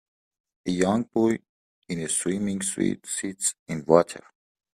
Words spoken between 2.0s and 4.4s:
swimming suit sits in water